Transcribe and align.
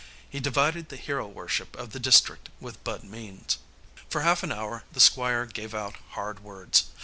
He 0.27 0.39
divided 0.39 0.89
the 0.89 0.95
hero 0.97 1.27
worship 1.27 1.75
of 1.77 1.91
the 1.91 1.99
district 1.99 2.49
with 2.59 2.83
Bud 2.83 3.03
Means. 3.03 3.59
For 4.09 4.21
half 4.21 4.41
an 4.41 4.51
hour 4.51 4.83
the 4.91 4.99
Squire 4.99 5.45
gave 5.45 5.75
out 5.75 5.93
hard 6.13 6.43
words. 6.43 6.85